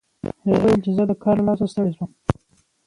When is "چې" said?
0.85-0.91